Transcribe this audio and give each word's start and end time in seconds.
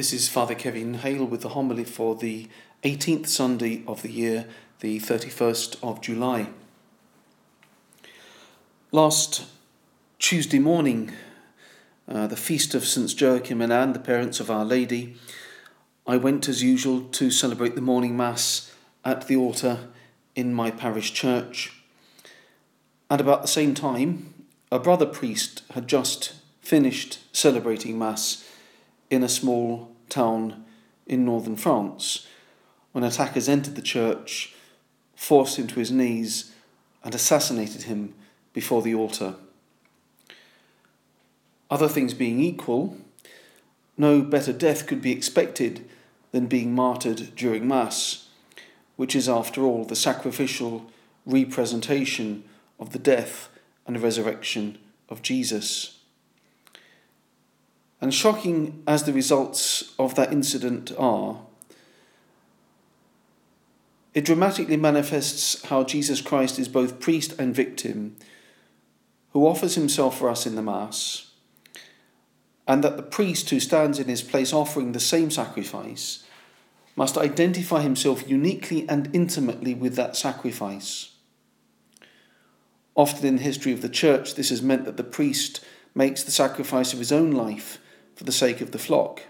This 0.00 0.14
is 0.14 0.30
Father 0.30 0.54
Kevin 0.54 0.94
Hale 0.94 1.26
with 1.26 1.42
the 1.42 1.50
homily 1.50 1.84
for 1.84 2.16
the 2.16 2.48
18th 2.84 3.26
Sunday 3.26 3.82
of 3.86 4.00
the 4.00 4.10
year, 4.10 4.46
the 4.78 4.98
31st 4.98 5.76
of 5.82 6.00
July. 6.00 6.48
Last 8.92 9.44
Tuesday 10.18 10.58
morning, 10.58 11.12
uh, 12.08 12.26
the 12.28 12.36
feast 12.38 12.74
of 12.74 12.86
St. 12.86 13.20
Joachim 13.20 13.60
and 13.60 13.70
Anne, 13.70 13.92
the 13.92 13.98
parents 13.98 14.40
of 14.40 14.50
Our 14.50 14.64
Lady, 14.64 15.16
I 16.06 16.16
went 16.16 16.48
as 16.48 16.62
usual 16.62 17.02
to 17.02 17.30
celebrate 17.30 17.74
the 17.74 17.82
morning 17.82 18.16
Mass 18.16 18.72
at 19.04 19.26
the 19.26 19.36
altar 19.36 19.88
in 20.34 20.54
my 20.54 20.70
parish 20.70 21.12
church. 21.12 21.74
And 23.10 23.20
about 23.20 23.42
the 23.42 23.48
same 23.48 23.74
time, 23.74 24.32
a 24.72 24.78
brother 24.78 25.04
priest 25.04 25.60
had 25.72 25.88
just 25.88 26.36
finished 26.62 27.18
celebrating 27.36 27.98
Mass 27.98 28.46
in 29.10 29.22
a 29.22 29.28
small 29.28 29.94
town 30.08 30.64
in 31.06 31.24
northern 31.24 31.56
France 31.56 32.26
when 32.92 33.04
attackers 33.04 33.48
entered 33.48 33.76
the 33.76 33.82
church, 33.82 34.54
forced 35.14 35.58
him 35.58 35.66
to 35.68 35.78
his 35.78 35.90
knees, 35.90 36.52
and 37.04 37.14
assassinated 37.14 37.82
him 37.82 38.14
before 38.52 38.82
the 38.82 38.94
altar. 38.94 39.34
Other 41.70 41.88
things 41.88 42.14
being 42.14 42.40
equal, 42.40 42.96
no 43.96 44.22
better 44.22 44.52
death 44.52 44.86
could 44.86 45.00
be 45.00 45.12
expected 45.12 45.88
than 46.32 46.46
being 46.46 46.74
martyred 46.74 47.34
during 47.36 47.68
Mass, 47.68 48.28
which 48.96 49.14
is, 49.14 49.28
after 49.28 49.62
all, 49.62 49.84
the 49.84 49.96
sacrificial 49.96 50.90
representation 51.24 52.44
of 52.78 52.90
the 52.90 52.98
death 52.98 53.48
and 53.86 54.00
resurrection 54.02 54.78
of 55.08 55.22
Jesus. 55.22 55.99
And 58.00 58.14
shocking 58.14 58.82
as 58.86 59.04
the 59.04 59.12
results 59.12 59.94
of 59.98 60.14
that 60.14 60.32
incident 60.32 60.90
are, 60.98 61.40
it 64.14 64.24
dramatically 64.24 64.76
manifests 64.76 65.62
how 65.64 65.84
Jesus 65.84 66.20
Christ 66.20 66.58
is 66.58 66.68
both 66.68 66.98
priest 66.98 67.34
and 67.38 67.54
victim, 67.54 68.16
who 69.32 69.46
offers 69.46 69.74
himself 69.74 70.18
for 70.18 70.28
us 70.28 70.46
in 70.46 70.56
the 70.56 70.62
Mass, 70.62 71.30
and 72.66 72.82
that 72.82 72.96
the 72.96 73.02
priest 73.02 73.50
who 73.50 73.60
stands 73.60 73.98
in 73.98 74.08
his 74.08 74.22
place 74.22 74.52
offering 74.52 74.92
the 74.92 75.00
same 75.00 75.30
sacrifice 75.30 76.24
must 76.96 77.18
identify 77.18 77.82
himself 77.82 78.28
uniquely 78.28 78.88
and 78.88 79.14
intimately 79.14 79.74
with 79.74 79.94
that 79.94 80.16
sacrifice. 80.16 81.12
Often 82.94 83.26
in 83.26 83.36
the 83.36 83.42
history 83.42 83.72
of 83.72 83.82
the 83.82 83.88
Church, 83.88 84.34
this 84.34 84.50
has 84.50 84.62
meant 84.62 84.84
that 84.86 84.96
the 84.96 85.04
priest 85.04 85.64
makes 85.94 86.24
the 86.24 86.30
sacrifice 86.30 86.92
of 86.92 86.98
his 86.98 87.12
own 87.12 87.30
life 87.30 87.78
for 88.20 88.24
the 88.24 88.32
sake 88.32 88.60
of 88.60 88.72
the 88.72 88.78
flock. 88.78 89.22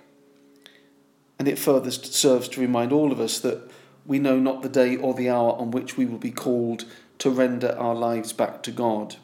And 1.38 1.46
it 1.46 1.60
further 1.60 1.92
serves 1.92 2.48
to 2.48 2.60
remind 2.60 2.90
all 2.90 3.12
of 3.12 3.20
us 3.20 3.38
that 3.38 3.70
we 4.04 4.18
know 4.18 4.40
not 4.40 4.62
the 4.62 4.68
day 4.68 4.96
or 4.96 5.14
the 5.14 5.30
hour 5.30 5.52
on 5.52 5.70
which 5.70 5.96
we 5.96 6.04
will 6.04 6.18
be 6.18 6.32
called 6.32 6.86
to 7.18 7.30
render 7.30 7.76
our 7.78 7.94
lives 7.94 8.32
back 8.32 8.64
to 8.64 8.72
God. 8.72 9.14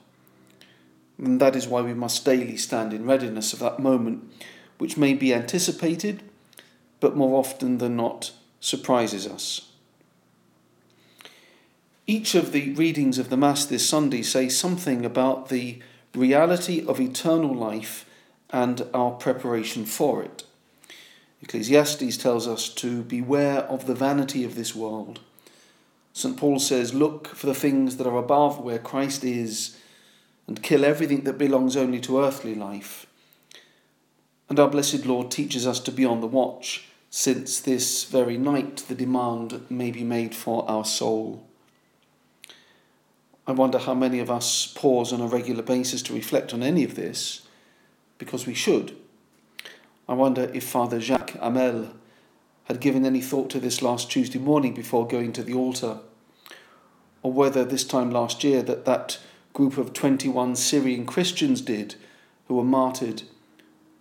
And 1.18 1.40
that 1.40 1.56
is 1.56 1.66
why 1.66 1.80
we 1.80 1.94
must 1.94 2.24
daily 2.24 2.56
stand 2.56 2.94
in 2.94 3.06
readiness 3.06 3.52
of 3.52 3.58
that 3.58 3.80
moment, 3.80 4.30
which 4.78 4.96
may 4.96 5.14
be 5.14 5.34
anticipated, 5.34 6.22
but 7.00 7.16
more 7.16 7.36
often 7.36 7.78
than 7.78 7.96
not 7.96 8.30
surprises 8.60 9.26
us. 9.26 9.72
Each 12.06 12.36
of 12.36 12.52
the 12.52 12.72
readings 12.74 13.18
of 13.18 13.30
the 13.30 13.36
Mass 13.36 13.66
this 13.66 13.88
Sunday 13.88 14.22
say 14.22 14.48
something 14.48 15.04
about 15.04 15.48
the 15.48 15.80
reality 16.14 16.86
of 16.86 17.00
eternal 17.00 17.52
life 17.52 18.05
and 18.50 18.86
our 18.94 19.12
preparation 19.12 19.84
for 19.84 20.22
it. 20.22 20.44
Ecclesiastes 21.42 22.16
tells 22.16 22.48
us 22.48 22.68
to 22.68 23.02
beware 23.02 23.60
of 23.60 23.86
the 23.86 23.94
vanity 23.94 24.44
of 24.44 24.54
this 24.54 24.74
world. 24.74 25.20
St. 26.12 26.36
Paul 26.36 26.58
says, 26.58 26.94
Look 26.94 27.28
for 27.28 27.46
the 27.46 27.54
things 27.54 27.96
that 27.96 28.06
are 28.06 28.16
above 28.16 28.58
where 28.60 28.78
Christ 28.78 29.22
is, 29.22 29.76
and 30.46 30.62
kill 30.62 30.84
everything 30.84 31.24
that 31.24 31.38
belongs 31.38 31.76
only 31.76 32.00
to 32.00 32.20
earthly 32.20 32.54
life. 32.54 33.06
And 34.48 34.58
our 34.58 34.68
blessed 34.68 35.04
Lord 35.04 35.30
teaches 35.30 35.66
us 35.66 35.80
to 35.80 35.92
be 35.92 36.04
on 36.04 36.20
the 36.20 36.26
watch, 36.26 36.88
since 37.10 37.60
this 37.60 38.04
very 38.04 38.38
night 38.38 38.84
the 38.88 38.94
demand 38.94 39.66
may 39.68 39.90
be 39.90 40.04
made 40.04 40.34
for 40.34 40.68
our 40.70 40.84
soul. 40.84 41.46
I 43.46 43.52
wonder 43.52 43.78
how 43.78 43.94
many 43.94 44.18
of 44.18 44.30
us 44.30 44.66
pause 44.66 45.12
on 45.12 45.20
a 45.20 45.26
regular 45.26 45.62
basis 45.62 46.02
to 46.02 46.14
reflect 46.14 46.52
on 46.52 46.62
any 46.62 46.82
of 46.82 46.96
this 46.96 47.45
because 48.18 48.46
we 48.46 48.54
should. 48.54 48.96
I 50.08 50.14
wonder 50.14 50.50
if 50.54 50.64
Father 50.64 51.00
Jacques 51.00 51.38
Hamel 51.40 51.88
had 52.64 52.80
given 52.80 53.04
any 53.04 53.20
thought 53.20 53.50
to 53.50 53.60
this 53.60 53.82
last 53.82 54.10
Tuesday 54.10 54.38
morning 54.38 54.74
before 54.74 55.06
going 55.06 55.32
to 55.32 55.42
the 55.42 55.54
altar, 55.54 55.98
or 57.22 57.32
whether 57.32 57.64
this 57.64 57.84
time 57.84 58.10
last 58.10 58.44
year 58.44 58.62
that 58.62 58.84
that 58.84 59.18
group 59.52 59.78
of 59.78 59.92
21 59.92 60.56
Syrian 60.56 61.06
Christians 61.06 61.60
did 61.60 61.94
who 62.46 62.54
were 62.54 62.64
martyred 62.64 63.22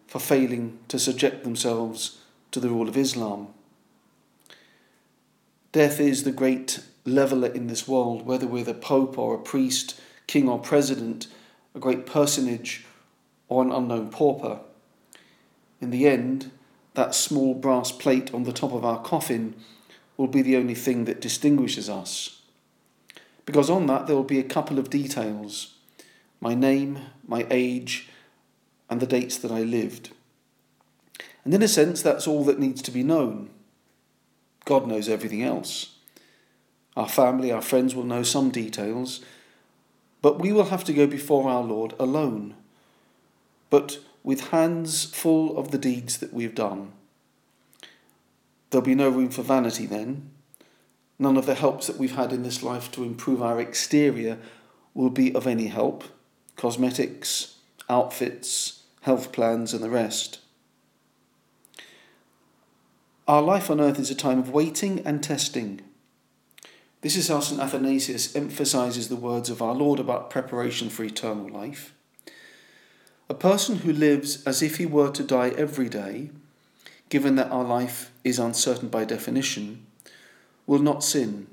for 0.07 0.19
failing 0.19 0.77
to 0.87 0.99
subject 0.99 1.43
themselves 1.43 2.19
to 2.51 2.59
the 2.59 2.69
rule 2.69 2.87
of 2.87 2.97
Islam. 2.97 3.47
Death 5.71 5.99
is 5.99 6.23
the 6.23 6.31
great 6.31 6.79
leveller 7.03 7.49
in 7.49 7.67
this 7.67 7.87
world, 7.87 8.25
whether 8.25 8.47
we're 8.47 8.63
the 8.63 8.73
Pope 8.73 9.17
or 9.17 9.35
a 9.35 9.39
priest, 9.39 9.99
king 10.27 10.47
or 10.47 10.59
president, 10.59 11.27
a 11.73 11.79
great 11.79 12.05
personage 12.05 12.85
or 13.49 13.63
an 13.63 13.71
unknown 13.71 14.09
pauper. 14.09 14.59
In 15.81 15.91
the 15.91 16.07
end, 16.07 16.51
that 16.95 17.13
small 17.13 17.53
brass 17.53 17.91
plate 17.91 18.33
on 18.33 18.43
the 18.43 18.53
top 18.53 18.71
of 18.71 18.85
our 18.85 19.01
coffin 19.01 19.55
will 20.17 20.27
be 20.27 20.41
the 20.41 20.55
only 20.55 20.75
thing 20.75 21.05
that 21.05 21.21
distinguishes 21.21 21.89
us. 21.89 22.41
Because 23.45 23.69
on 23.69 23.85
that 23.87 24.07
there 24.07 24.15
will 24.15 24.23
be 24.23 24.39
a 24.39 24.43
couple 24.43 24.79
of 24.79 24.89
details 24.89 25.71
my 26.41 26.53
name, 26.53 26.99
my 27.25 27.47
age, 27.49 28.09
and 28.89 28.99
the 28.99 29.07
dates 29.07 29.37
that 29.37 29.51
I 29.51 29.61
lived. 29.61 30.11
And 31.43 31.53
in 31.53 31.63
a 31.63 31.67
sense, 31.67 32.01
that's 32.01 32.27
all 32.27 32.43
that 32.43 32.59
needs 32.59 32.81
to 32.83 32.91
be 32.91 33.03
known. 33.03 33.49
God 34.65 34.85
knows 34.85 35.07
everything 35.07 35.41
else. 35.41 35.95
Our 36.95 37.07
family, 37.07 37.51
our 37.51 37.61
friends 37.61 37.95
will 37.95 38.03
know 38.03 38.21
some 38.21 38.51
details, 38.51 39.21
but 40.21 40.39
we 40.39 40.51
will 40.51 40.65
have 40.65 40.83
to 40.83 40.93
go 40.93 41.07
before 41.07 41.49
our 41.49 41.63
Lord 41.63 41.93
alone 41.99 42.55
but 43.69 43.99
with 44.23 44.49
hands 44.49 45.05
full 45.05 45.57
of 45.57 45.71
the 45.71 45.77
deeds 45.77 46.17
that 46.17 46.33
we 46.33 46.43
have 46.43 46.55
done. 46.55 46.91
There'll 48.69 48.85
be 48.85 48.95
no 48.95 49.09
room 49.09 49.29
for 49.29 49.43
vanity 49.43 49.85
then. 49.85 50.31
None 51.17 51.37
of 51.37 51.45
the 51.45 51.55
helps 51.55 51.87
that 51.87 51.97
we've 51.97 52.15
had 52.15 52.33
in 52.33 52.43
this 52.43 52.63
life 52.63 52.91
to 52.91 53.03
improve 53.03 53.41
our 53.41 53.59
exterior 53.61 54.37
will 54.93 55.09
be 55.09 55.33
of 55.33 55.47
any 55.47 55.67
help 55.67 56.03
cosmetics, 56.55 57.57
outfits, 57.89 58.83
health 59.01 59.31
plans, 59.31 59.73
and 59.73 59.83
the 59.83 59.89
rest. 59.89 60.39
Our 63.27 63.41
life 63.41 63.69
on 63.69 63.81
earth 63.81 63.99
is 63.99 64.09
a 64.09 64.15
time 64.15 64.39
of 64.39 64.51
waiting 64.51 64.99
and 65.05 65.21
testing. 65.21 65.81
This 67.01 67.15
is 67.15 67.27
how 67.27 67.39
St. 67.39 67.59
Athanasius 67.59 68.35
emphasizes 68.35 69.09
the 69.09 69.15
words 69.15 69.49
of 69.49 69.61
our 69.61 69.73
Lord 69.73 69.99
about 69.99 70.29
preparation 70.29 70.89
for 70.89 71.03
eternal 71.03 71.49
life. 71.49 71.93
A 73.27 73.33
person 73.33 73.77
who 73.77 73.91
lives 73.91 74.43
as 74.45 74.61
if 74.61 74.77
he 74.77 74.85
were 74.85 75.09
to 75.09 75.23
die 75.23 75.49
every 75.57 75.89
day, 75.89 76.29
given 77.09 77.35
that 77.37 77.49
our 77.49 77.63
life 77.63 78.11
is 78.23 78.37
uncertain 78.37 78.87
by 78.87 79.03
definition, 79.03 79.83
will 80.67 80.79
not 80.79 81.03
sin. 81.03 81.47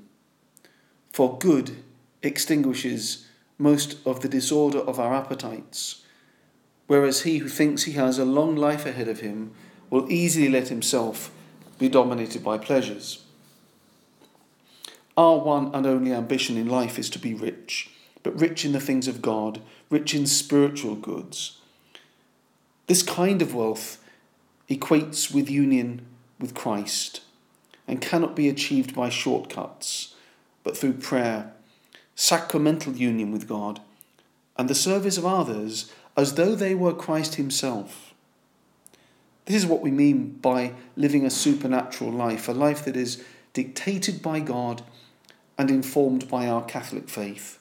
For 1.11 1.35
good 1.39 1.77
extinguishes 2.21 3.25
most 3.57 3.97
of 4.05 4.21
the 4.21 4.29
disorder 4.29 4.79
of 4.79 4.99
our 4.99 5.15
appetites, 5.15 6.03
whereas 6.85 7.23
he 7.23 7.39
who 7.39 7.49
thinks 7.49 7.83
he 7.83 7.93
has 7.93 8.19
a 8.19 8.25
long 8.25 8.55
life 8.55 8.85
ahead 8.85 9.07
of 9.07 9.21
him 9.21 9.51
will 9.89 10.11
easily 10.11 10.49
let 10.49 10.67
himself 10.67 11.31
be 11.79 11.89
dominated 11.89 12.43
by 12.43 12.59
pleasures. 12.59 13.23
Our 15.17 15.39
one 15.39 15.73
and 15.73 15.87
only 15.87 16.13
ambition 16.13 16.55
in 16.55 16.69
life 16.69 16.99
is 16.99 17.09
to 17.11 17.19
be 17.19 17.33
rich, 17.33 17.89
but 18.21 18.39
rich 18.39 18.63
in 18.63 18.73
the 18.73 18.79
things 18.79 19.07
of 19.07 19.23
God, 19.23 19.59
rich 19.89 20.13
in 20.13 20.27
spiritual 20.27 20.95
goods 20.95 21.61
this 22.87 23.03
kind 23.03 23.41
of 23.41 23.55
wealth 23.55 24.03
equates 24.69 25.33
with 25.33 25.49
union 25.49 26.05
with 26.39 26.53
Christ 26.53 27.21
and 27.87 28.01
cannot 28.01 28.35
be 28.35 28.49
achieved 28.49 28.95
by 28.95 29.09
shortcuts, 29.09 30.15
but 30.63 30.77
through 30.77 30.93
prayer, 30.93 31.53
sacramental 32.15 32.93
union 32.93 33.31
with 33.31 33.47
God, 33.47 33.81
and 34.57 34.69
the 34.69 34.75
service 34.75 35.17
of 35.17 35.25
others 35.25 35.91
as 36.15 36.35
though 36.35 36.55
they 36.55 36.75
were 36.75 36.93
Christ 36.93 37.35
Himself. 37.35 38.13
This 39.45 39.57
is 39.57 39.65
what 39.65 39.81
we 39.81 39.91
mean 39.91 40.37
by 40.41 40.73
living 40.95 41.25
a 41.25 41.29
supernatural 41.29 42.11
life, 42.11 42.47
a 42.47 42.53
life 42.53 42.85
that 42.85 42.95
is 42.95 43.23
dictated 43.51 44.21
by 44.21 44.39
God 44.39 44.83
and 45.57 45.69
informed 45.69 46.29
by 46.29 46.47
our 46.47 46.63
Catholic 46.63 47.09
faith. 47.09 47.59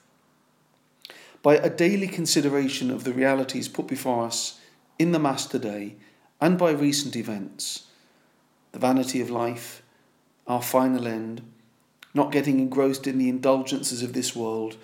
By 1.42 1.56
a 1.56 1.68
daily 1.68 2.06
consideration 2.06 2.90
of 2.90 3.02
the 3.04 3.12
realities 3.12 3.68
put 3.68 3.88
before 3.88 4.24
us 4.24 4.60
in 4.98 5.12
the 5.12 5.18
Mass 5.18 5.46
today 5.46 5.96
and 6.40 6.58
by 6.58 6.70
recent 6.70 7.16
events, 7.16 7.84
the 8.72 8.78
vanity 8.78 9.20
of 9.20 9.30
life, 9.30 9.82
our 10.46 10.62
final 10.62 11.06
end, 11.06 11.42
not 12.14 12.32
getting 12.32 12.58
engrossed 12.58 13.06
in 13.06 13.18
the 13.18 13.28
indulgences 13.28 14.02
of 14.02 14.12
this 14.12 14.34
world, 14.34 14.76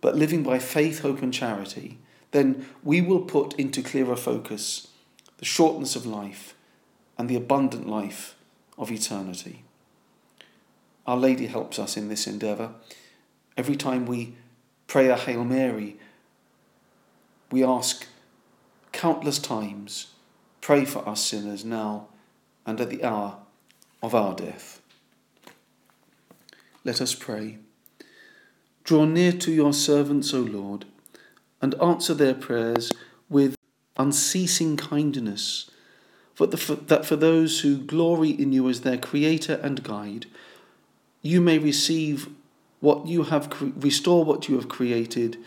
but 0.00 0.16
living 0.16 0.42
by 0.42 0.58
faith, 0.58 1.00
hope, 1.00 1.22
and 1.22 1.32
charity, 1.32 1.98
then 2.32 2.66
we 2.82 3.00
will 3.00 3.20
put 3.20 3.52
into 3.54 3.82
clearer 3.82 4.16
focus 4.16 4.88
the 5.38 5.44
shortness 5.44 5.96
of 5.96 6.06
life 6.06 6.54
and 7.18 7.28
the 7.28 7.36
abundant 7.36 7.86
life 7.86 8.34
of 8.78 8.90
eternity. 8.90 9.64
Our 11.06 11.16
Lady 11.16 11.46
helps 11.46 11.78
us 11.78 11.96
in 11.96 12.08
this 12.08 12.26
endeavour. 12.26 12.70
Every 13.56 13.76
time 13.76 14.06
we 14.06 14.34
pray 14.86 15.08
a 15.08 15.16
Hail 15.16 15.44
Mary, 15.44 15.98
we 17.50 17.64
ask 17.64 18.06
countless 18.92 19.38
times, 19.38 20.08
Pray 20.62 20.84
for 20.84 21.06
us 21.08 21.26
sinners 21.26 21.64
now 21.64 22.06
and 22.64 22.80
at 22.80 22.88
the 22.88 23.02
hour 23.02 23.38
of 24.00 24.14
our 24.14 24.32
death. 24.32 24.80
Let 26.84 27.00
us 27.00 27.16
pray. 27.16 27.58
Draw 28.84 29.06
near 29.06 29.32
to 29.32 29.50
your 29.50 29.72
servants, 29.72 30.32
O 30.32 30.40
Lord, 30.40 30.84
and 31.60 31.74
answer 31.82 32.14
their 32.14 32.34
prayers 32.34 32.92
with 33.28 33.56
unceasing 33.96 34.76
kindness, 34.76 35.68
for 36.34 36.46
that 36.46 37.04
for 37.04 37.16
those 37.16 37.60
who 37.60 37.78
glory 37.78 38.30
in 38.30 38.52
you 38.52 38.68
as 38.68 38.82
their 38.82 38.98
Creator 38.98 39.58
and 39.64 39.82
Guide, 39.82 40.26
you 41.22 41.40
may 41.40 41.58
receive 41.58 42.28
what 42.78 43.08
you 43.08 43.24
have, 43.24 43.52
restore 43.60 44.24
what 44.24 44.48
you 44.48 44.54
have 44.54 44.68
created, 44.68 45.38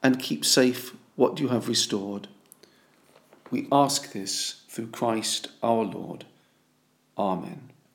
and 0.00 0.20
keep 0.20 0.44
safe 0.44 0.94
what 1.16 1.40
you 1.40 1.48
have 1.48 1.66
restored. 1.66 2.28
We 3.50 3.66
ask 3.72 4.12
this 4.12 4.62
through 4.68 4.88
Christ 4.88 5.48
our 5.62 5.84
Lord. 5.84 6.24
Amen. 7.18 7.69